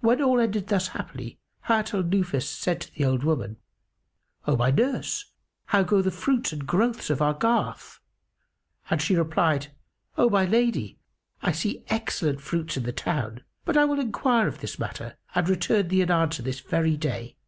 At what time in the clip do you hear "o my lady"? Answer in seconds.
10.18-10.98